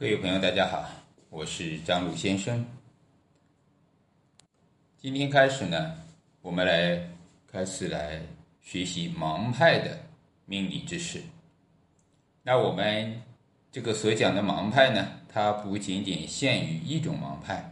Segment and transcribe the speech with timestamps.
[0.00, 0.88] 各位朋友，大家好，
[1.28, 2.64] 我是张鲁先生。
[4.96, 5.94] 今天开始呢，
[6.40, 7.06] 我们来
[7.52, 8.18] 开始来
[8.62, 9.98] 学习盲派的
[10.46, 11.20] 命理知识。
[12.42, 13.20] 那我们
[13.70, 17.70] 这个所讲的盲派呢，它不仅仅限于一种盲派。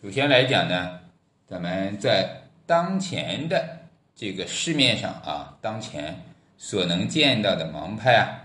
[0.00, 1.00] 首先来讲呢，
[1.46, 3.80] 咱们在当前的
[4.14, 6.18] 这个市面上啊，当前
[6.56, 8.40] 所能见到的盲派啊，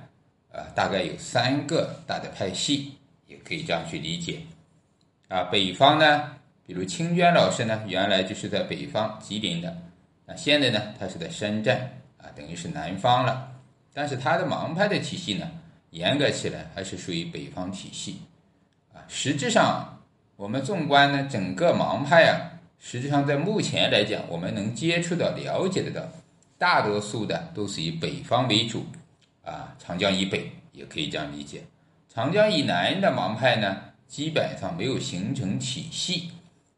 [0.52, 2.97] 啊，大概有三个大的派系。
[3.48, 4.42] 可以这样去理解，
[5.30, 6.36] 啊，北方呢，
[6.66, 9.74] 比如清娟老师呢，原来就是在北方吉林的，
[10.26, 11.74] 那现在呢，他是在深圳，
[12.18, 13.50] 啊，等于是南方了。
[13.94, 15.50] 但是他的盲派的体系呢，
[15.92, 18.20] 严格起来还是属于北方体系，
[18.94, 19.98] 啊，实质上
[20.36, 26.06] 我们纵观呢整个盲派啊，实际上在目前来讲，我们能接触到、了解得到，
[26.58, 28.86] 大多数的都是以北方为主，
[29.42, 31.64] 啊，长江以北也可以这样理解。
[32.18, 36.32] 长江以南的盲派呢，基本上没有形成体系，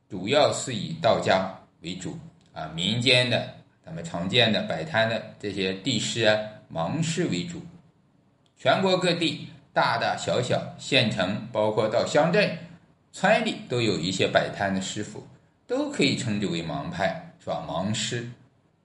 [0.10, 2.20] 主要是以道家为主
[2.52, 3.48] 啊，民间的
[3.82, 6.38] 咱们常见的摆摊的这些地师啊、
[6.70, 7.62] 盲师为主。
[8.58, 12.58] 全国各地大大小小县城，包括到乡镇、
[13.14, 15.26] 村里，都有一些摆摊的师傅，
[15.66, 17.66] 都可以称之为盲派，是吧？
[17.66, 18.30] 盲师，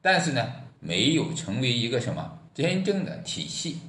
[0.01, 3.81] 但是呢，没有成为一个什么真正的体系。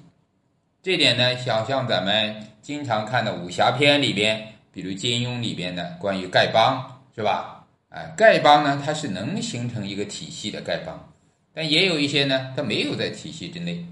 [0.86, 7.66] 这点呢，想像咱们经常看的武侠片里边，比如金庸里边的关于丐帮，是吧？
[7.90, 11.12] 哎，丐帮呢，它是能形成一个体系的丐帮，
[11.56, 13.84] 但也有一些呢，它没有在体系之内。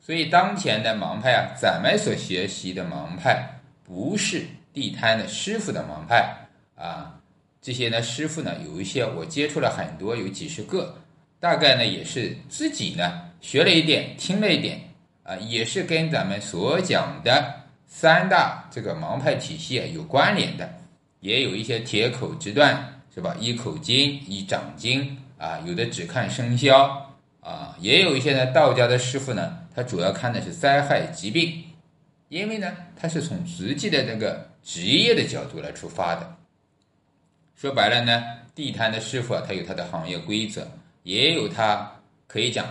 [0.00, 6.34] 所以当前的盲派啊，咱们所学习的盲派，不是地摊的师傅的盲派
[6.74, 7.20] 啊。
[7.60, 10.96] 这些呢，师傅呢，有一些我接触了很多，有几十个，
[11.38, 14.80] 大概呢，也是自己呢学了一点，听了一点。
[15.30, 17.54] 啊，也是跟咱们所讲的
[17.86, 20.68] 三大这个盲派体系啊有关联的，
[21.20, 23.36] 也有一些铁口直断，是吧？
[23.38, 31.62] 一口金，一掌金啊，有的只看生肖啊，也有一些呢道家的师傅呢，他主要看的是灾害疾病，
[32.28, 36.36] 因为呢，他是从实际的那个职业的角度来出发的。
[37.54, 40.66] 说白了呢，地摊的师傅啊，他有他的行业规则，
[41.04, 41.88] 也有他
[42.26, 42.66] 可以讲。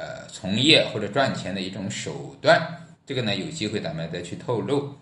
[0.00, 2.58] 呃，从业或者赚钱的一种手段，
[3.04, 4.94] 这个呢有机会咱们再去透露。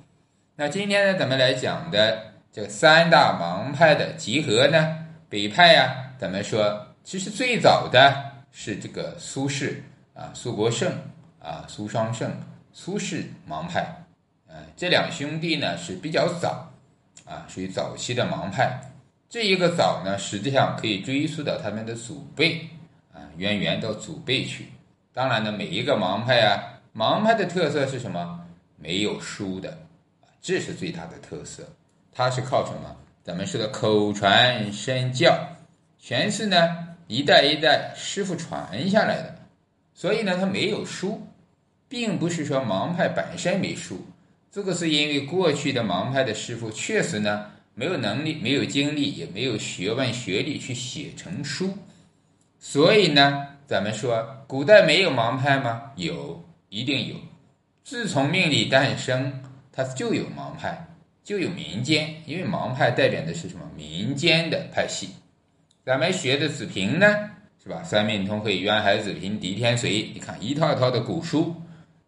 [0.57, 2.21] 那今天呢，咱们来讲的
[2.51, 8.13] 这三大盲派的集合呢，北派呀，咱们说其实最早的
[8.51, 9.75] 是这个苏轼
[10.15, 10.93] 啊，苏国胜
[11.39, 12.29] 啊，苏双胜，
[12.73, 14.05] 苏轼盲派，
[14.49, 16.69] 呃，这两兄弟呢是比较早
[17.25, 18.81] 啊，属于早期的盲派。
[19.29, 22.69] 这一个早呢，实际上可以追溯到他们的祖辈
[23.13, 24.67] 啊，渊源到祖辈去。
[25.19, 28.39] 当然呢，每一个盲派啊，盲派的特色是什么？
[28.77, 29.77] 没有书的，
[30.41, 31.65] 这是最大的特色。
[32.13, 32.97] 它是靠什么？
[33.25, 35.37] 咱们说的口传身教，
[35.99, 36.57] 全是呢
[37.09, 39.35] 一代一代师傅传下来的。
[39.93, 41.27] 所以呢，它没有书，
[41.89, 44.07] 并不是说盲派本身没书，
[44.53, 51.77] 这个是因为过去的盲派的师傅确实呢没有能力、没有精力，也没有学问学历去写成书，
[52.59, 53.45] 所以呢。
[53.69, 55.93] 咱们说，古代没有盲派吗？
[55.95, 57.17] 有，一定有。
[57.85, 60.89] 自从命理诞生，它就有盲派，
[61.23, 62.15] 就有民间。
[62.25, 63.71] 因为盲派代表的是什么？
[63.77, 65.11] 民间的派系。
[65.85, 67.29] 咱们学的子平呢，
[67.63, 67.83] 是吧？
[67.83, 71.55] 三命通会、渊海子平、狄天随，你看一套一套的古书，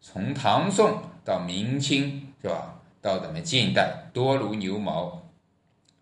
[0.00, 2.80] 从唐宋到明清，是吧？
[3.02, 5.30] 到咱们近代，多如牛毛，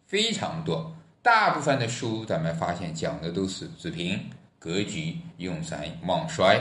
[0.06, 0.94] 非常多。
[1.20, 4.20] 大部分的书，咱们发现讲的都是子平。
[4.58, 6.60] 格局用神旺衰，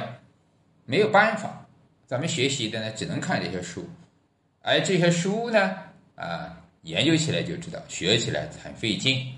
[0.86, 1.66] 没有办法，
[2.06, 3.90] 咱们学习的呢，只能看这些书，
[4.62, 5.76] 而这些书呢，
[6.16, 9.34] 啊，研究起来就知道，学起来很费劲。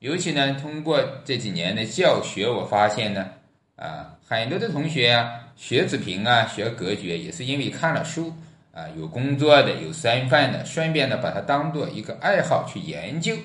[0.00, 3.30] 尤其呢，通过这几年的教学，我发现呢，
[3.76, 8.34] 啊，很多的同学啊，学子平啊，学格局，也是因为看了书
[8.72, 13.36] 啊，有工作的，有身份的，顺便呢，把它当做一个爱好去研究，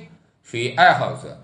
[0.41, 1.43] 属于爱好者。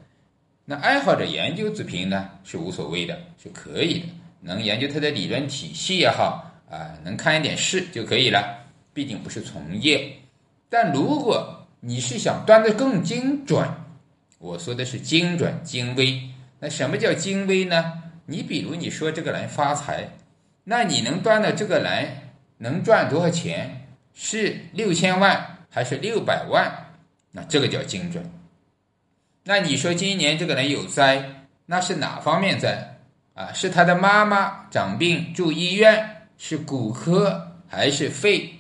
[0.66, 4.06] 那爱好者研究紫平呢是无所谓的，是可以的，
[4.42, 8.60] 能研究它的理论体系也好啊，能看一点事就可以了。
[8.94, 10.14] 毕竟不是从业。
[10.70, 13.68] 但如果你是想端得更精准，
[14.40, 16.30] 我说的是精准精微。
[16.60, 18.02] 那什么叫精微呢？
[18.28, 20.12] 你比如你说这个人发财，
[20.64, 23.88] 那你能端的这个人能赚多少钱？
[24.14, 26.94] 是六千万还是六百万？
[27.32, 28.24] 那这个叫精准。
[29.44, 33.00] 那你说今年这个人有灾，那是哪方面灾
[33.34, 33.52] 啊？
[33.52, 38.54] 是他的妈妈长病住医院，是骨科还是肺，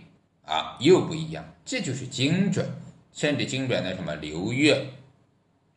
[0.45, 2.69] 啊又不一样，这就是精准，
[3.13, 4.87] 甚至精准的什么流月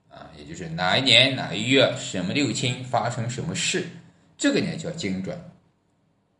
[0.08, 3.86] 啊，也就是哪一年哪一月什么六亲发生什么事，
[4.36, 5.38] 这个呢叫精准。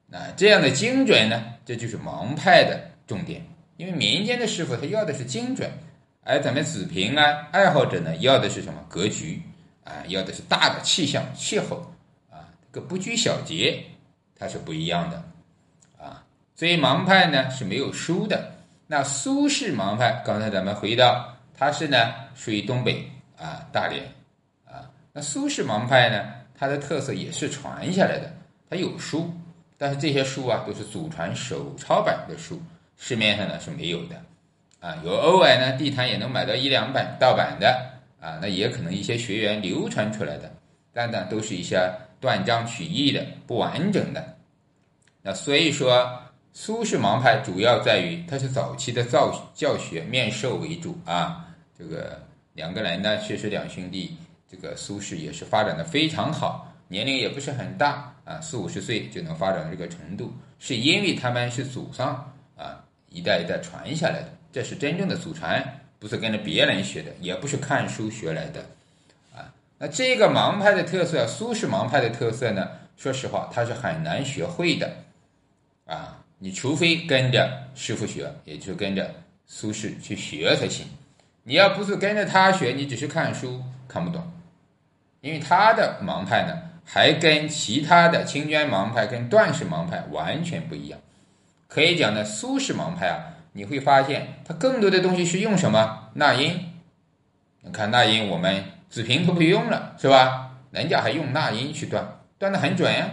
[0.09, 3.45] 那这样的精准呢，这就是盲派的重点，
[3.77, 5.71] 因为民间的师傅他要的是精准，
[6.29, 9.41] 而咱们子平啊爱好者呢要的是什么格局
[9.85, 11.77] 啊，要的是大的气象气候
[12.29, 13.85] 啊，这个不拘小节，
[14.37, 15.23] 它是不一样的
[15.97, 16.25] 啊。
[16.57, 18.53] 所以盲派呢是没有书的。
[18.89, 23.09] 那苏轼盲派，刚才咱们回到，他是呢属于东北
[23.39, 24.05] 啊大连
[24.65, 24.91] 啊。
[25.13, 26.25] 那苏轼盲派呢，
[26.59, 28.35] 它的特色也是传下来的，
[28.69, 29.33] 它有书。
[29.79, 32.61] 但是这些书啊，都是祖传手抄版的书，
[32.97, 34.21] 市面上呢是没有的，
[34.87, 37.91] 啊，有偶尔呢地摊也能买到一两本盗版的，
[38.21, 40.49] 啊，那也可能一些学员流传出来的，
[40.93, 41.91] 但呢都是一些
[42.21, 44.37] 断章取义的、不完整的。
[45.23, 46.09] 那所以说，
[46.53, 51.45] 苏轼盲派主要在于它是早期的教教学面授为主啊，
[51.77, 52.23] 这个
[52.53, 54.17] 两个人呢确实两兄弟，
[54.49, 58.15] 这个苏轼也是发展的非常好，年龄也不是很大。
[58.25, 68.65] 啊，四五十岁就能发展到这个程度，是因为他们是祖上啊一代一代传下来的，这是真正的祖传，不是跟着别人学的，也不是看书学来的，
[69.35, 72.67] 啊，那这个盲派的特色，苏轼盲派的特色呢，
[72.97, 74.91] 说实话，它是很难学会的，
[75.85, 79.17] 啊，你除非跟着师傅学，也就跟着
[79.47, 80.87] 苏轼去学才行，
[81.43, 84.27] 你要不是跟着他学，你只是看书看不懂，
[85.21, 86.63] 因为他的盲派呢。
[86.89, 90.99] 还跟其他的清捐盲派跟段氏盲派完全不一样，
[91.69, 96.75] 可以讲呢，苏轼盲派啊，你会发现它更多的东西是用什么纳音？
[97.63, 100.59] 你看纳音，我们子平都不用了，是吧？
[100.71, 103.09] 人家还用纳音去断，断的很准呀。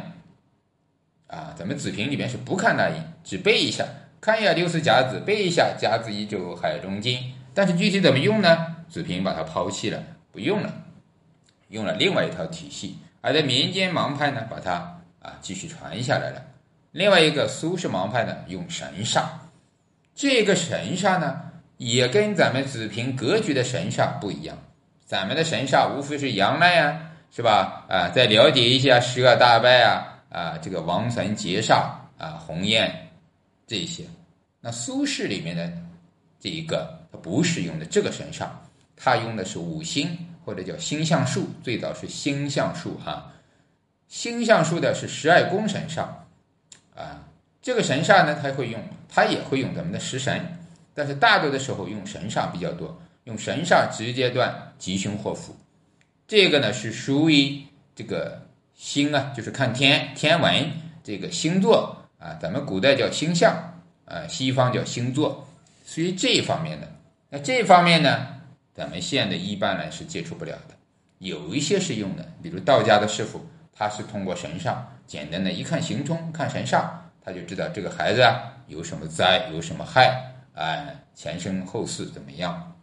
[1.27, 3.85] 啊，咱们子平里边是不看纳音，只背一下，
[4.19, 7.33] 看一下六四甲子，背一下甲子乙酉海中金。
[7.53, 8.75] 但是具体怎么用呢？
[8.89, 10.03] 子平把它抛弃了，
[10.33, 10.73] 不用了，
[11.69, 12.97] 用了另外一套体系。
[13.21, 16.43] 而在民间盲派呢，把它啊继续传下来了。
[16.91, 19.23] 另外一个苏轼盲派呢，用神煞，
[20.15, 21.41] 这个神煞呢，
[21.77, 24.57] 也跟咱们子平格局的神煞不一样。
[25.05, 27.85] 咱们的神煞无非是阳来呀，是吧？
[27.89, 32.91] 啊，再了解一下十恶大败啊，啊，这个王神劫煞啊，鸿雁
[33.67, 34.03] 这些。
[34.61, 35.71] 那苏轼里面的
[36.39, 38.47] 这一个，他不是用的这个神煞，
[38.95, 40.17] 他用的是五星。
[40.45, 43.31] 或者叫星象术，最早是星象术哈。
[44.09, 46.01] 星象术的是十二宫神煞
[46.93, 47.23] 啊，
[47.63, 48.79] 这个神煞呢，他会用，
[49.09, 50.59] 他也会用咱们的食神，
[50.93, 55.55] 但是大多的时候用神煞比较多，用神煞直接断吉凶祸福。
[56.27, 57.63] 这个呢是属于
[57.95, 58.45] 这个
[58.75, 60.69] 星啊，就是看天天文
[61.03, 65.47] 这个星座啊，咱们古代叫星象啊，西方叫星座，
[65.85, 66.87] 属于这一方面的。
[67.29, 68.27] 那这方面呢？
[68.75, 70.75] 咱们现在一般人是接触不了的，
[71.19, 76.89] 有一些是用的，比如道家的师傅，他是通过神煞，简单的一看行冲，看神煞，
[77.23, 80.85] 他就知道这个孩子啊有什么灾，有什么害，啊，
[81.15, 82.75] 前生后世怎么样。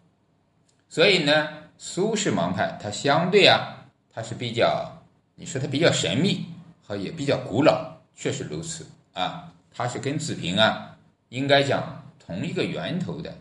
[0.89, 1.49] 所以呢，
[1.79, 5.03] 苏轼盲派它相对啊，它是比较，
[5.35, 6.47] 你说它比较神秘
[6.87, 10.97] 和也比较古老，确实如此啊，它是跟子平啊，
[11.29, 13.35] 应该讲同一个源头的，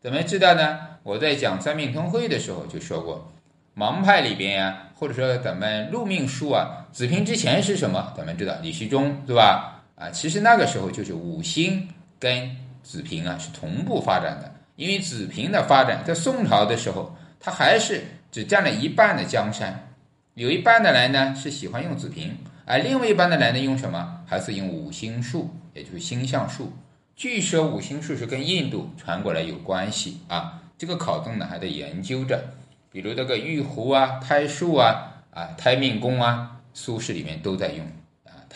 [0.00, 0.78] 怎么知道呢？
[1.02, 3.30] 我在讲三命通会的时候就说过，
[3.76, 8.12] 盲派里边呀，或者说咱们入命书啊，子平之前是什么？
[8.16, 9.75] 咱们知道李虚中，对吧？
[9.96, 11.88] 啊，其实那个时候就是五星
[12.20, 19.88] 跟子平啊是同步发展的，因为子平的发展在宋朝的时候，他还是只占了一半的江山，
[20.34, 24.20] 有一半的人呢是喜欢用子平，而另外一半的人呢用什么？
[24.26, 26.72] 还是用五星术，也就是星象术。
[27.16, 30.62] 据说五星术是跟印度传过来有关系啊。
[30.76, 32.44] 这个考证呢还在研究着，
[32.92, 37.86] 比如这个玉壶啊、胎数啊、啊胎命宫啊，苏轼里面都在用。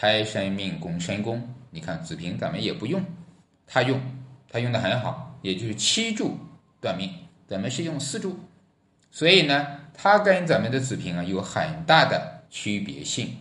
[0.00, 3.04] 胎生命宫、身宫，你看子平咱们也不用，
[3.66, 4.00] 他用，
[4.50, 6.38] 他用的很好，也就是七柱
[6.80, 7.10] 断命，
[7.46, 8.34] 咱们是用四柱，
[9.10, 13.36] 所以呢，他跟咱们的子平啊有很大的区别性。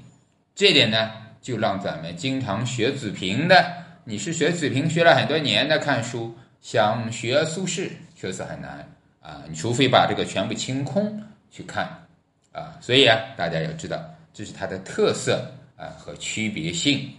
[0.53, 7.89] 这点呢，就让咱们经常学子平的，你是学子平学了很多年的看书，想学苏轼。
[8.17, 8.85] 确实很难
[9.21, 9.43] 啊！
[9.47, 12.05] 你除非把这个全部清空去看
[12.51, 13.97] 啊，所以啊，大家要知道
[14.33, 15.49] 这是它的特色
[15.79, 17.09] 啊和区别性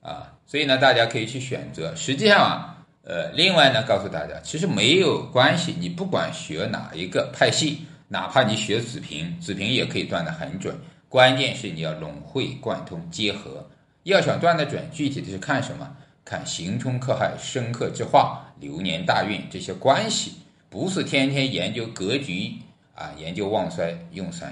[0.00, 1.92] 啊，所以呢，大家可以去选择。
[1.96, 10.78] 实际上啊，呃，另外呢，告诉大家，其实没有关系，你不管学哪一个派系，哪怕你学子平，子平也可以断得很准。
[11.08, 13.68] 关键是你要融会贯通结合，
[14.04, 15.96] 要想断得准，具体的是看什么？
[16.24, 20.32] 看刑冲克害、生克之化、流年大运这些关系，
[20.70, 22.54] 不是天天研究格局
[22.94, 24.48] 啊，研究旺衰用神。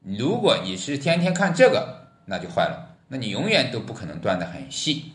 [0.00, 5.12] 如果你是天天看这个，那就坏了，那你永远都不可能断得很细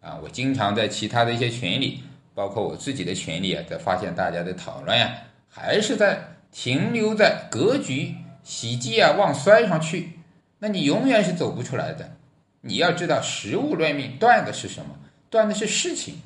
[0.00, 0.18] 啊！
[0.22, 2.02] 我经常在其他的一些群里，
[2.34, 5.14] 包括我自己的群里啊，在发现大家的讨论呀，
[5.48, 6.20] 还是在
[6.52, 8.14] 停留在格局、
[8.44, 10.18] 喜忌啊、旺衰上去，
[10.58, 12.16] 那你永远是走不出来的。
[12.60, 14.96] 你要知道，食物论命断的是什么？
[15.30, 16.16] 断的是事情，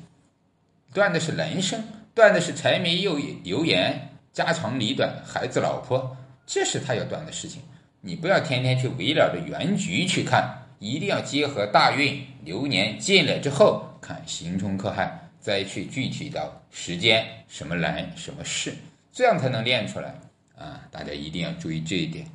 [0.93, 6.15] 断的是人生，断的是柴米油油盐、家长里短、孩子老婆，
[6.45, 7.61] 这是他要断的事情。
[8.01, 18.73] 你不要天天去围绕着原局去看，一定要结合大运流年进来之后看刑冲克害，再去具体到时间什么人什么事，
[19.13, 20.15] 这样才能练出来
[20.57, 20.81] 啊！
[20.89, 22.25] 大家一定要注意这一点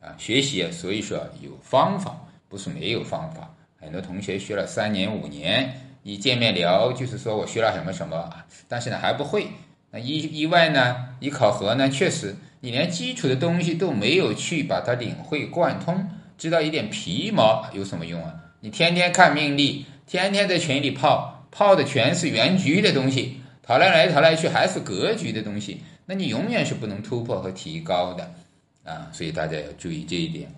[0.00, 0.16] 啊！
[0.18, 2.16] 学习所以说有方法，
[2.48, 3.48] 不是没有方法。
[3.80, 8.28] 很多同学学了三年五年，一见面聊就是说我学了什么什么，
[8.66, 9.46] 但是呢还不会。
[9.94, 11.14] 那意意外呢？
[11.20, 12.34] 一考核呢，确实。
[12.58, 18.34] 你连基础的东西都没有去把它领会贯通，知道一点皮毛有什么用啊？
[18.60, 28.34] 你天天看命例，天天在群里泡，泡的全是原局的东西，讨论来讨来去还是格局的东西，那你永远是不能突破和提高的
[28.82, 29.10] 啊！
[29.12, 30.52] 所以大家要注意这一点。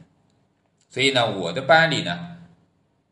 [0.88, 2.36] 所以呢，我的班里呢，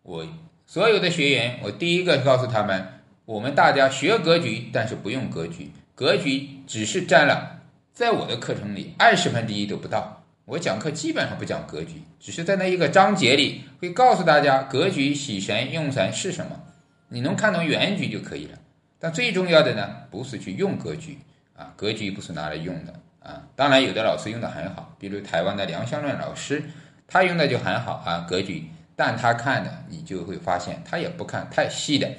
[0.04, 0.26] 我
[0.64, 7.61] 所有的学员，我第一个告诉他们，我们大家学格局，但是不用格局，格局只是占了。
[7.93, 10.25] 在我的课程里，二十分之一都不到。
[10.47, 16.61] 我讲课基本上不讲格局，只是在那一个章节里会告诉大家格局、喜神、用神是什么，
[17.09, 18.59] 你能看懂原局就可以了。
[18.99, 21.19] 但最重要的呢，不是去用格局
[21.57, 23.43] 啊，格局不是拿来用的啊。
[23.55, 26.65] 当然，有的老师用的很好，比如台湾的梁香论老师，
[27.07, 28.65] 他用的就很好啊，格局。
[28.97, 32.11] 但他看的，你就会发现，他也不看太细的，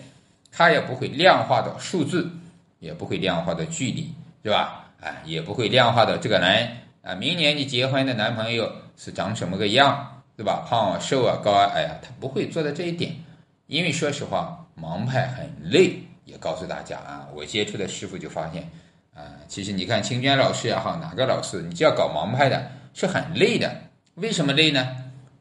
[0.52, 2.32] 他也不会量化到数字，
[2.80, 4.14] 也不会量化的距离，
[4.44, 4.86] 是吧？
[5.02, 6.68] 啊，也不会量化的这个人
[7.02, 10.66] 啊，明年你结婚的男朋友是长什么个样，对吧？
[10.68, 13.16] 胖啊、瘦啊、高啊，哎呀，他不会做到这一点。
[13.68, 16.00] 因为说实话，盲派很累。
[16.26, 18.68] 也告诉大家啊，我接触的师傅就发现，
[19.14, 23.72] 啊，其实你看清娟老师也好，哪个老师，你只要搞盲派的，是很累的。
[24.16, 24.88] 为什么累呢？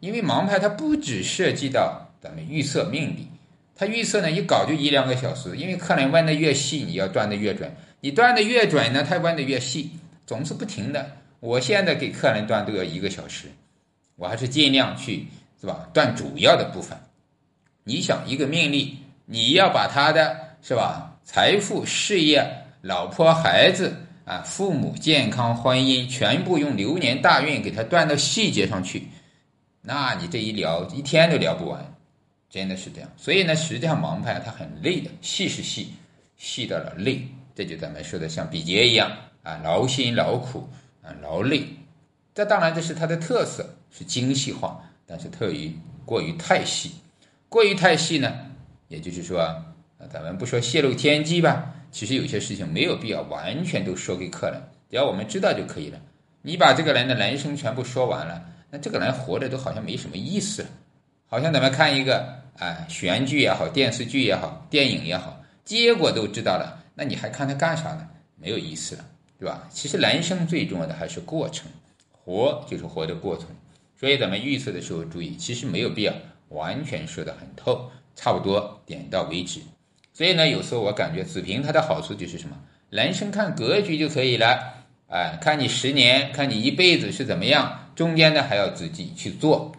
[0.01, 3.31] 因为盲派它不只涉及到咱们预测命理，
[3.77, 7.75] 他预测呢一搞就一两个小时，因为客人问的越细，你要断的越准。
[8.01, 9.91] 你断的越准呢，他问的越细，
[10.27, 11.11] 总是不停的。
[11.41, 13.49] 我现在给客人断都要一个小时，
[14.17, 15.27] 我还是尽量去
[15.61, 15.89] 是吧？
[15.93, 16.97] 断主要的部分。
[17.83, 21.19] 你想一个命令，你要把他的是吧？
[21.25, 22.47] 财富、事业、
[22.83, 29.09] 老婆、孩子啊，父母健康、婚姻，全部用流年大运给他断到细节上去，
[29.81, 31.94] 那你这一聊一天都聊不完，
[32.55, 33.11] 真的是这样。
[33.17, 35.93] 所以呢，实际上盲派他很累的，细是细，
[36.37, 37.27] 细到了累。
[37.53, 39.11] 这就咱们说的像比劫一样
[39.43, 40.69] 啊，劳心劳苦
[41.03, 41.65] 啊，劳累。
[42.33, 46.93] 这当然这是它的特色，是精细化，但是特于过于太细，
[47.49, 48.33] 过于太细呢，
[48.87, 49.65] 也就是说啊，
[50.13, 56.01] 咱们不说泄露天机吧，其实有些事情没有必要完全都说给客人，只要我们知道就可以了。
[56.43, 60.69] 你把这个人的人生全部说完了，那这个人活着都好像没什么意思了，
[61.27, 66.83] 好像咱们看一个啊玄剧也好，电视剧也好，电影也好，结果都知道了。
[66.95, 68.09] 那你还看它干啥呢？
[68.37, 69.05] 没有意思了，
[69.39, 69.67] 对吧？
[69.71, 71.67] 其实人生最重要的还是过程，
[72.11, 73.47] 活就是活的过程。
[73.99, 76.13] 所以咱们预测的时候注意，其实没有必要
[76.51, 79.61] 完全说的很透，差不多点到为止。
[80.13, 82.57] 所以呢，有时候我感觉子平它的好处就是什么？
[82.91, 89.73] 人生看格局就可以了，哎，看你十年，看你一辈子是怎么样，中间呢还要自己去做，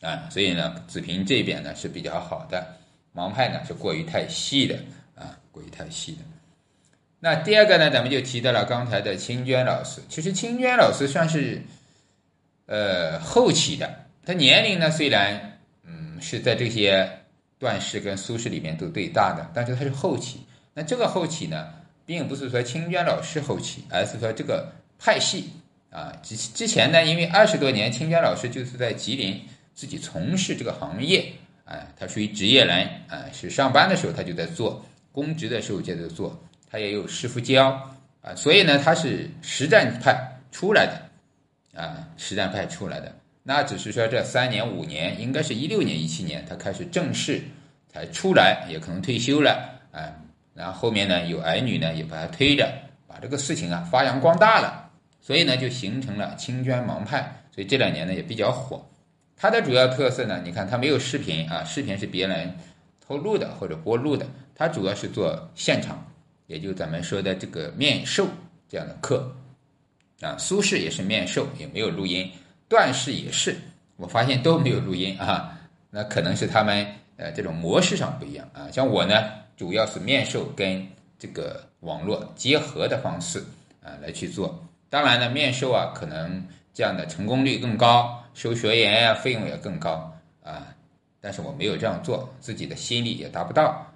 [0.00, 2.66] 啊，所以呢，子平这边呢是比较好的，
[3.14, 4.78] 盲派呢是过于太细的
[5.14, 5.36] 啊。
[5.52, 6.18] 过于太细的。
[7.18, 10.00] 那第二个呢，咱们就提到了刚才的清娟老师。
[10.08, 11.60] 其实清娟老师算是
[12.66, 17.10] 呃后期的，他年龄呢虽然嗯是在这些
[17.58, 20.40] 段氏跟苏轼里面都最大的，但是他是后期。
[20.72, 21.74] 那这个后期呢，
[22.06, 25.50] 并不是说清娟老师后期，而是说这个派系
[25.90, 26.16] 啊。
[26.22, 29.44] 之之前呢，因为二十多年，清娟老师就是在吉林
[29.80, 31.32] 自己从事这个行业，
[31.64, 34.84] 哎，他属于职业人，啊，是上班的时候他就在做。
[35.10, 36.38] 公职的时候接着做，
[36.70, 43.10] 他也有师傅教啊，所以呢，他是实战派出来的啊，实战派出来的。
[43.42, 47.40] 那只是说这三年五年，应该是一六年一七年，他开始正式
[47.90, 50.12] 才出来，也可能退休了啊。
[50.52, 52.70] 然后后面呢，有儿女呢，也把他推着，
[53.06, 54.90] 把这个事情啊发扬光大了，
[55.22, 57.34] 所以呢，就形成了清捐盲派。
[57.50, 58.86] 所以这两年呢也比较火。
[59.40, 62.54] 它的主要特色呢，你看它没有视频啊，视频是别人。
[63.00, 66.06] 偷录的或者播录的，它主要是做现场，
[66.46, 68.24] 也就咱们说的这个面授
[68.68, 69.34] 这样的课
[70.20, 70.36] 啊。
[70.38, 72.28] 苏轼也是面授，也没有录音；
[72.68, 73.56] 段氏也是，
[73.96, 75.58] 我发现都没有录音啊。
[75.90, 78.70] 那可能是他们呃这种模式上不一样啊。
[78.70, 79.24] 像我呢，
[79.56, 80.86] 主要是面授跟
[81.18, 83.40] 这个网络结合的方式
[83.82, 84.64] 啊来去做。
[84.88, 86.46] 当然呢，面授啊，可能
[86.80, 90.10] 这样的成功率更高，收学员呀费用也更高
[90.42, 90.68] 啊。
[91.20, 93.86] 但是我没有这样做，自己的心力也达不到。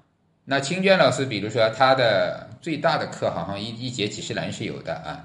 [0.44, 5.24] 那清娟老师，比如说他的最大的课，好像一一节几十人是有的啊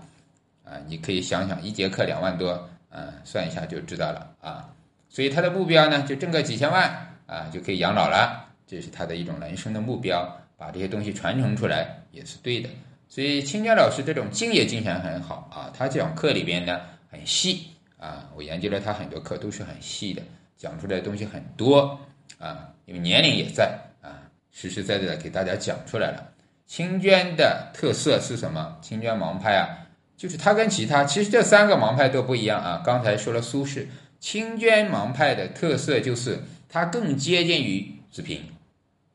[0.64, 4.70] 啊，你可以想想，一节课两万多，嗯，算一下就知道了啊。
[5.10, 10.34] 所以他的目标呢，就挣个几千万啊，就可以养老了，这是他的一种人生的目标。
[10.56, 12.70] 把这些东西传承出来也是对的。
[13.10, 20.22] 所以清娟老师这种敬业精神很好啊，他讲课里边呢很细啊，我研究了他很多课都是很细的，
[20.58, 22.00] 讲出来的东西很多
[22.38, 26.34] 啊，因为年龄也在啊，实实在在的给大家讲出来了。
[26.66, 28.78] 清娟的特色是什么？
[28.82, 32.82] 清娟盲派啊，就是他跟其他其实这三个盲派都不一样啊。
[32.86, 33.88] 刚才说了苏轼，
[34.20, 38.44] 清娟盲派的特色就是它更接近于子平，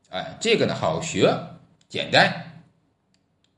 [0.09, 1.33] 哎，这个呢好学，
[1.87, 2.51] 简单。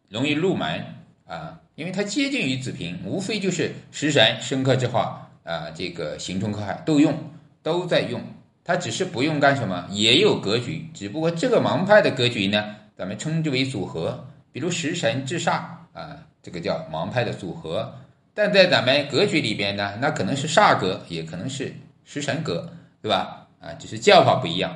[0.10, 0.86] 容易入门
[1.25, 7.13] 啊，因为它接近于子平，无非就是食神、生克之化啊，这个刑冲克害都用，
[7.62, 8.19] 都在用。
[8.63, 14.27] 它只是不用干什么，也有格局，只不过这个盲派的格局呢，咱们称之为组合。
[14.51, 15.51] 比如食神制煞
[15.93, 17.93] 啊，这个叫盲派的组合。
[18.34, 21.72] 但在咱们格局里边呢，那可能是煞格，也可能是
[22.03, 23.46] 食神格，对吧？
[23.62, 24.75] 啊，只是叫法不一样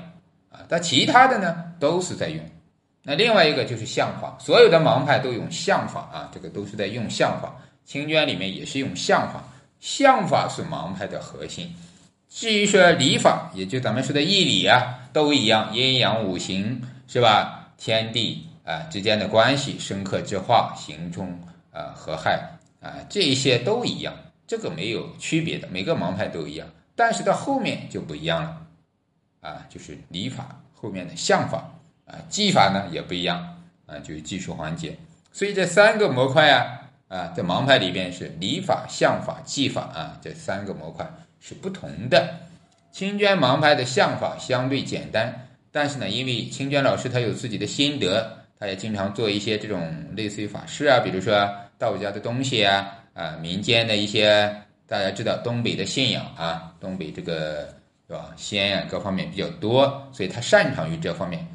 [0.51, 0.59] 啊。
[0.69, 2.45] 但其他的呢，都是在用。
[3.03, 7.55] 那另外一个就是相法，所有的盲派都用相法啊，这个都是在用相法。
[7.83, 9.43] 清娟里面也是用相法，
[9.79, 11.73] 相法是盲派的核心。
[12.29, 17.73] 至于说理法，也就咱们说的义理啊，都一样，阴阳五行是吧？
[17.77, 21.39] 天地啊之间的关系，生克之化，行冲
[21.71, 24.13] 啊和害啊，这些都一样，
[24.45, 26.67] 这个没有区别的，每个盲派都一样。
[26.95, 28.61] 但是到后面就不一样了
[29.41, 31.73] 啊，就是理法后面的相法。
[32.11, 34.95] 啊，技法呢也不一样啊，就是技术环节。
[35.31, 42.35] 所以这三个模块啊，啊，在盲派里边是理法、相法、技法啊，这三个模块是不同的。
[42.91, 54.53] 清娟盲派的相法相对简单，但是呢，因为清娟老师他有自己的心得，他也经常做一些这种类似于法事啊，比如说道家的东西啊，啊，民间的一些
[54.85, 57.73] 大家知道东北的信仰啊，东北这个
[58.05, 61.47] 是吧，仙啊各方面比较多，所以他擅长于这方面。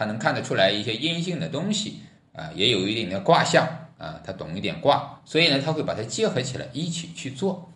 [0.00, 2.00] 他能看得出来一些阴性的东西
[2.32, 7.70] 啊，也有一定的卦象啊，他懂一点卦，所以呢，他会把它结合起来一起去做。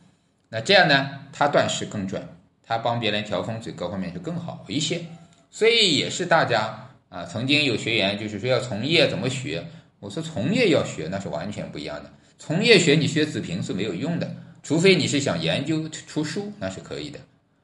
[0.49, 2.27] 那这样呢，他断事更准，
[2.67, 5.03] 他帮别人调风水各方面就更好一些。
[5.51, 9.63] 所以也是大家啊，曾经有学员就是说要从业怎么学？
[10.01, 12.11] 我说从业要学那是完全不一样的。
[12.39, 17.19] 从业学你学子平是没有用的，除非你是想研究出书，那是可以的。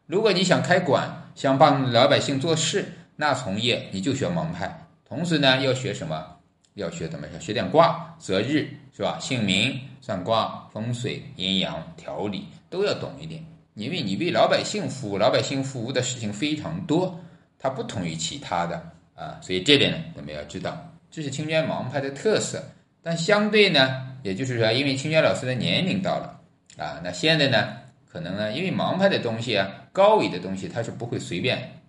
[0.06, 2.92] 如果你想开馆，想帮老百姓做事。
[3.20, 4.74] 那从业你就学盲派，
[5.06, 6.26] 同时呢要学什么？
[6.72, 9.18] 要学怎么学点卦、择日是吧？
[9.20, 17.20] 姓名、算卦、风水、阴阳、调理都要懂一点，因为你为老百姓服务，老百姓服务的事情非常多，
[17.58, 18.82] 它不同于其他的
[19.14, 22.64] 啊，所以这点呢我们要知道，这是清娟盲派的特色。
[23.02, 26.40] 但相对呢，也就是说，因为清娟老师的年龄到了
[26.78, 27.76] 啊，那现在呢，
[28.10, 31.79] 可能呢，因为盲派的东西啊，高维的东西，他是不会随便。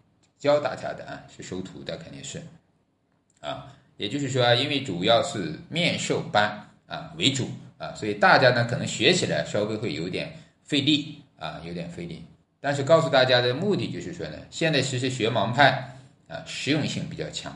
[0.41, 2.41] 教大家的啊，是收徒的，肯定是，
[3.41, 12.25] 啊，也就是说，因为主要是面授班啊为主啊，所以大家呢可能学起来稍微会有点费力啊，有点费力。
[12.59, 15.95] 但是告诉大家的目的就是说呢，现在其实学盲派
[16.27, 17.55] 啊，实用性比较强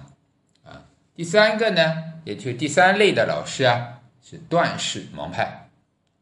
[0.63, 0.86] 啊。
[1.15, 5.67] 第三个呢，也就是第三类的老师啊，是段氏盲派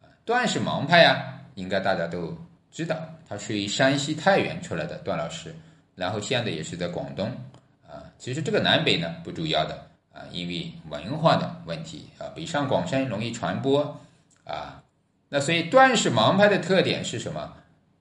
[0.01, 2.37] 啊，段氏盲派啊，应该大家都
[2.71, 2.97] 知道，
[3.27, 5.53] 他属于山西太原出来的段老师。
[5.95, 7.27] 然后现在也是在广东
[7.87, 14.01] 啊，其实这个南北呢不主要的啊，因为文化的问题啊，北上广深容易传播
[14.43, 14.81] 啊，
[15.29, 17.53] 那所以段氏盲派的特点是什么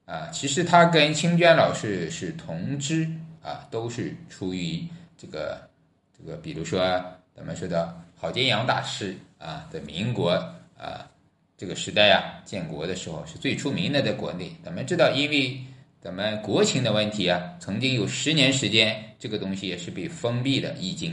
[0.06, 0.28] 啊？
[0.32, 3.06] 其实他跟清娟老师是同支
[3.42, 4.82] 啊，都是出于
[5.18, 5.60] 这个
[6.16, 6.80] 这个，比如说
[7.36, 10.30] 咱们说的郝金阳大师啊，在民国
[10.78, 11.06] 啊
[11.58, 15.62] 这个时代啊，建国的时候是最出名的，在国内，咱们知道因为。
[16.02, 21.12] 咱们国情的问题啊，曾经有十年时间，这个东西也是被封闭的《易经》，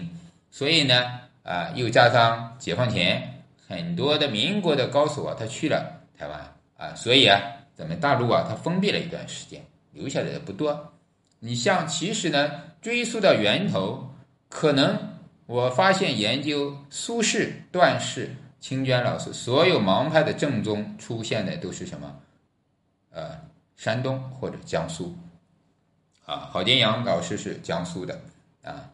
[0.50, 1.06] 所以呢，
[1.44, 7.40] 啊，又加上解放前很多的民国的高手啊，他去了台湾啊，所以啊，
[7.76, 10.92] 咱们大陆啊，它封闭了一段时间，留下来的不多。
[11.38, 12.50] 你像其实呢，
[12.82, 14.10] 追溯到源头，
[14.50, 14.98] 可能
[15.46, 22.20] 我发现研究苏轼、段氏、清娟老师所有盲派的正宗出现的都是什么？
[23.12, 23.40] 呃，
[23.80, 25.16] 山东或者江苏。
[26.26, 28.20] 啊，郝建阳老师是江苏的
[28.62, 28.92] 啊，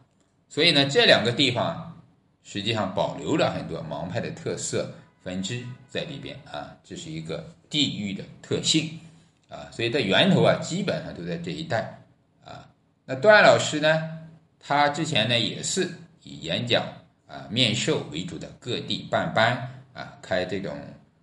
[0.48, 2.00] 所以呢，这两个地方
[2.44, 4.94] 实际上保留了很多盲派的特色
[5.24, 8.96] 分支在里边啊，这是一个地域的特性
[9.50, 11.98] 啊，所以在源头啊，基本上都在这一带
[12.44, 12.68] 啊。
[13.04, 14.12] 那段老师呢？
[14.58, 15.90] 他之前呢也是
[16.22, 16.84] 以演讲
[17.28, 20.76] 啊、面授为主的，各地办班啊、开这种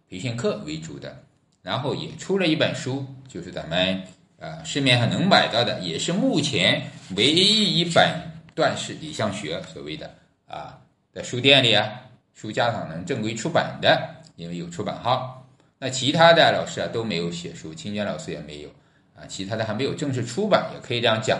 [0.10, 1.23] 培训课为主的，
[1.63, 4.04] 然后也出了一本书，就是咱们
[4.39, 6.80] 啊市面上能买到的，也是目前
[7.15, 8.06] 唯一一本
[8.54, 10.13] 段式理想学所谓的
[10.45, 10.78] 啊，
[11.12, 11.89] 在书店里啊、
[12.36, 15.47] 书架上能正规出版的，因为有出版号。
[15.80, 18.69] 那其他的老师啊都没有写书，清娟老师也没有
[19.15, 21.39] 啊，其他的还没有正式出版，也可以这样讲。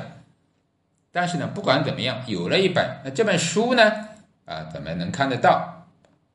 [1.12, 3.83] 但是呢，不管怎么样，有了一本，那这本书呢，
[4.45, 5.86] 啊，咱们能看得到。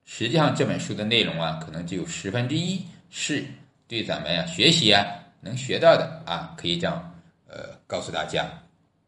[0.05, 3.45] 实际上，这本书的内容啊，可能只有十分之一是
[3.89, 5.05] 对咱们呀学习啊
[5.41, 7.13] 能学到的啊，可以这样
[7.49, 8.47] 呃告诉大家。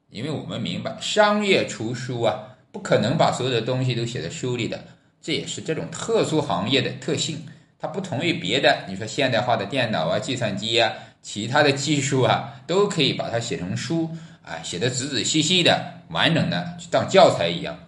[0.09, 4.83] 因为我们明白，商业出书啊，不可能把所有的东西都写在书里的，
[5.23, 7.40] 这也是这种特殊行业的特性。
[7.79, 14.11] 它不同于别的，你说现代化的电脑啊、计算机啊、其他的技术啊，都可以把它写成书。
[14.43, 17.79] 啊，写的仔仔细细的、完整的，当教材一样，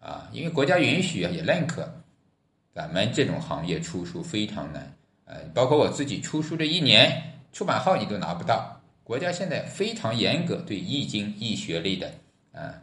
[0.00, 1.88] 啊，因为国家允许啊，也认可，
[2.74, 4.92] 咱们这种行业出书非常难，
[5.26, 12.10] 呃，包括我自己出书这一年，出版号你都拿不到，国家现在非常严格对易经、易学类的，
[12.52, 12.74] 啊，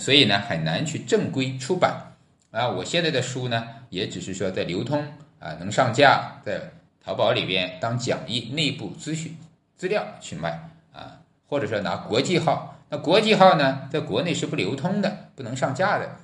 [0.00, 2.12] 所以呢，很难去正规出版，
[2.50, 5.06] 啊，我现在的书呢，也只是说在流通，
[5.38, 6.60] 啊，能上架，在
[7.02, 9.36] 淘宝里边当讲义、内部资讯
[9.76, 10.68] 资料去卖。
[10.92, 11.18] 啊
[11.52, 16.16] 或者说拿国际号，那国际号呢，在国内是不流通的，不能上架的，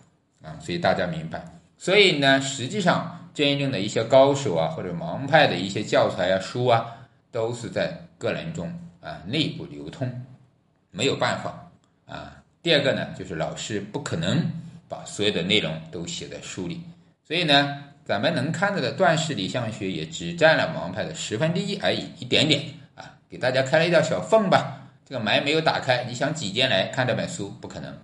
[0.43, 1.45] 啊，所以大家明白。
[1.77, 6.85] 所以呢，实际上真正的一些高手啊，或者盲派的一些教材啊、书啊，
[7.31, 8.69] 都是在个人中
[9.01, 10.11] 啊内部流通，
[10.91, 11.71] 没有办法
[12.05, 12.43] 啊。
[12.65, 14.45] 第二个呢，就是老师不可能
[14.89, 16.83] 把所有的内容都写在书里，
[17.23, 22.61] 所以呢，咱们能看到的段氏理象学也只占了盲派的十分之一而已，一点点
[22.97, 24.83] 啊，给大家开了一道小缝吧。
[25.07, 27.97] 这个门没有打开，你想挤进来看这本书不可能，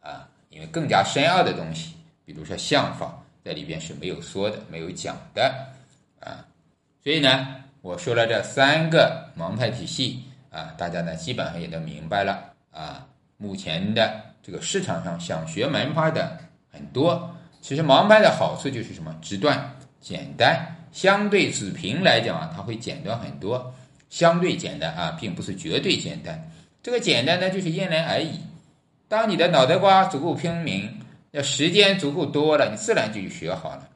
[0.00, 1.94] 啊，因为更加深奥的东西，
[2.26, 5.54] 比如说相法在里边是没有说的、没有讲的，
[6.18, 6.44] 啊，
[7.04, 7.46] 所以呢，
[7.80, 13.06] 我说了这三个盲派体系，啊，大家呢基本上也都明白了，啊，
[13.36, 16.36] 目前的这个市场上想学门派的
[16.72, 17.32] 很多，
[17.62, 19.16] 其实盲派的好处就是什么？
[19.22, 23.72] 直断、简单，相对子平来讲啊，它会简单很多。
[24.10, 26.50] 相对简单啊，并不是绝对简单。
[26.82, 28.40] 这个简单呢，就是因人而异。
[29.06, 31.00] 当你的脑袋瓜足够聪明，
[31.32, 33.88] 要时间足够多了，你自然就学好了。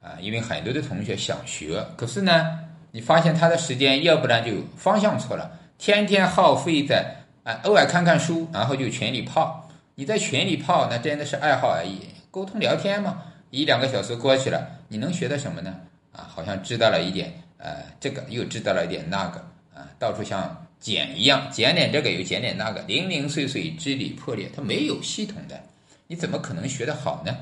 [0.00, 2.58] 啊，因为很多的同学想学，可是呢，
[2.92, 9.68] 你发现他的时间，要不然就方向错了，天天耗费在啊，偶尔看看书，然后就群里泡。
[9.94, 15.80] 你在群里泡，那真的是爱好而已，沟通聊天嘛，一两个小时过去了，你能学到什么呢？
[16.12, 17.32] 啊，好像知道了一点。
[17.58, 19.38] 呃，这个又知道了一点那个
[19.74, 25.58] 啊，到处像捡一样，捡点这个又捡点那个，零零碎碎支离破裂，它没有系统的，
[26.08, 27.36] 你怎么可能学得好呢？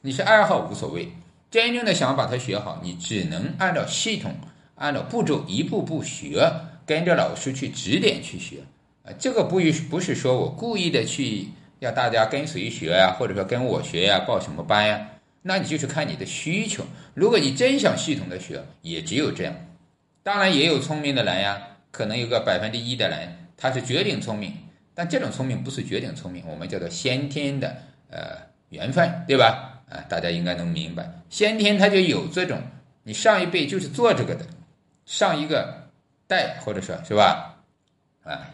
[0.00, 1.12] 你是爱好无所谓，
[1.50, 4.34] 真正的想把它学好，你只能按照系统、
[4.76, 6.50] 按照步骤一步步学，
[6.86, 8.60] 跟着老师去指点去学
[9.04, 9.12] 啊。
[9.18, 11.48] 这个不不是说我故意的去
[11.80, 15.08] 要大家跟谁学呀，或者说跟我学呀，报什么班呀。
[15.42, 16.84] 那你就是看你的需求。
[17.14, 19.54] 如果你真想系统的学，也只有这样。
[20.22, 24.52] 当然也有聪明的人呀，可能有个百分之一的人，他是绝顶聪明。
[24.94, 28.38] 但这种聪明不是绝顶聪明，我们叫做先天的呃
[28.70, 29.82] 缘分，对吧？
[29.88, 32.60] 啊，大家应该能明白，先天他就有这种，
[33.02, 34.46] 你上一辈就是做这个的，
[35.06, 35.88] 上一个
[36.26, 37.56] 代或者说是吧？
[38.22, 38.50] 啊，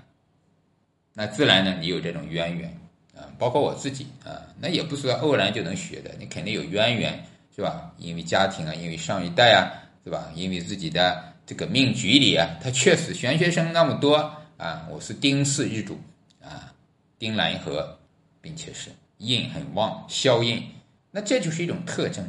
[1.12, 2.78] 那自然呢，你有这种渊源。
[3.16, 7.94] 啊，包括我自己啊，那也不是说偶然就能学的，你肯定有渊源，是吧？
[7.96, 9.70] 因为家庭啊，因为上一代啊，
[10.02, 10.32] 是吧？
[10.34, 14.16] 因为自己的这个命局里啊，他确实玄学生那么多
[14.56, 15.96] 啊，我是丁巳日主
[16.42, 16.74] 啊，
[17.16, 17.96] 丁蓝合，
[18.40, 20.62] 并且是印很旺，消印，
[21.10, 22.24] 那这就是一种特征。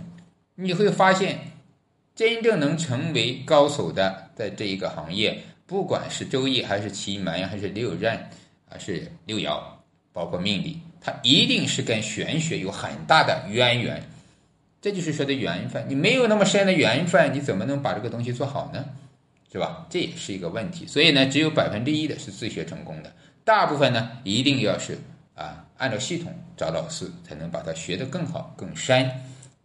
[0.56, 1.40] 你会发现，
[2.16, 8.30] 真正能成为高手的，在这一个行业，不管是周易还是奇门还是六壬
[8.70, 9.60] 还是六爻。
[10.14, 14.02] 包括命理，它一定是跟玄学有很大的渊源，
[14.82, 15.86] 这就是说的缘分。
[15.90, 18.86] 你没有那么深的缘分，你怎么能把这个东西做好呢？
[19.52, 19.86] 是吧？
[19.90, 20.88] 这也是一个问题。
[20.88, 24.98] 所以呢，只有百分之一的是自学成功的，大部分呢一定要是
[25.78, 29.10] 按照系统找老师，才能把它学得更好更深。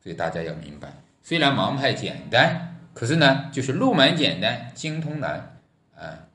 [0.03, 0.93] 所以大家要明白，
[1.23, 5.57] 虽然盲派简单，可是呢就是入门简单，精通难
[5.95, 6.27] 啊。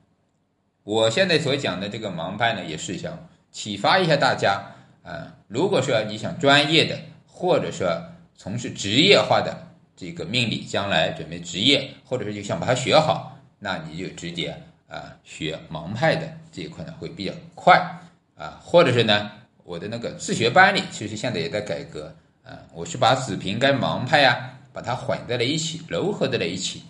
[0.84, 4.62] 我现在所讲的这个盲派呢，也是想启发一下大家
[5.02, 5.34] 啊。
[5.48, 8.04] 如果说你想专业的，或者说
[8.36, 17.98] 从事职业化的这个命理，将来准备职业，或者是就想把它学好，那你就直接啊学盲派的这一块呢会比较快
[18.36, 18.60] 啊。
[18.62, 19.32] 或者是呢，
[19.66, 22.56] 我的那个自学班里，其实现在也在改革啊。
[22.72, 26.84] 我是把子平跟盲派啊，把它混在了一起，糅合在了一起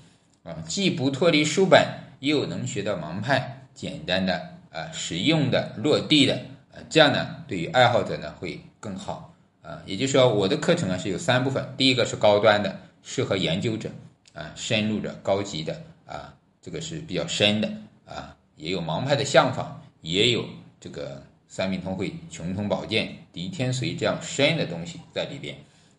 [0.44, 1.82] 啊，既不脱离书本，
[2.20, 4.38] 又能学到盲派简单的
[4.70, 6.34] 啊实用的落地的
[6.70, 9.32] 啊，这样呢，对于爱好者呢会更好。
[9.62, 13.90] 啊，也就是说，我的课程啊是有三部分，第一个是高端的，适合研究者
[14.32, 17.68] 啊，深入的、高级的啊，这个是比较深的
[18.04, 20.44] 啊，也有盲派的相法，也有
[20.78, 25.56] 这个三命通会、穷通宝鉴、狄天髓这样深的东西在里边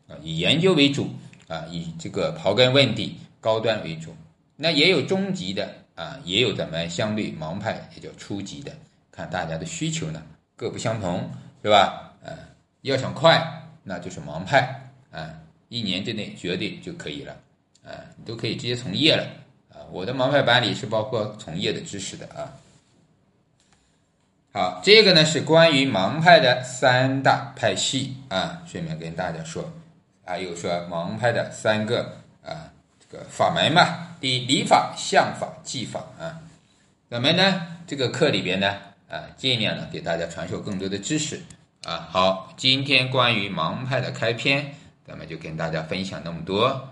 [0.07, 1.09] 啊，以研究为主
[1.47, 4.15] 啊，以这个刨根问底、高端为主。
[4.55, 8.71] 那也有中级的啊，也有咱们相对盲派也叫初级的，
[9.11, 10.21] 看大家的需求呢
[10.55, 11.29] 各不相同，
[11.63, 12.13] 是吧？
[12.23, 12.35] 嗯，
[12.81, 13.53] 要想快。
[13.89, 15.33] 那就是盲派啊，
[15.69, 17.37] 一年之内绝对就可以了
[17.85, 19.25] 啊，你都可以直接从业了
[19.69, 19.79] 啊。
[19.93, 22.51] 我的盲派班里是包括从业的知识的啊。
[24.57, 29.71] 好，这个呢是关于盲派的三大派系啊，顺便跟大家说，
[30.25, 34.15] 还有说盲派的三个啊这个法门嘛。
[34.19, 36.41] 第一，理法、相法、技法啊。
[37.07, 38.67] 咱们呢这个课里边呢
[39.07, 41.39] 啊，尽量呢给大家传授更多的知识。
[41.85, 44.73] 啊，好，今天关于盲派的开篇，
[45.05, 46.89] 咱们就跟大家分享那么多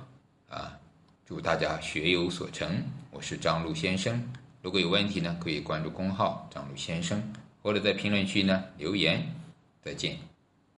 [0.50, 0.78] 啊！
[1.26, 2.84] 祝大家学有所成。
[3.10, 4.24] 我是张璐先生，
[4.62, 7.34] 如果有问题呢，可以关注公号张璐先生，
[7.66, 9.26] 或者在评论区呢留言。
[9.82, 10.35] 再见。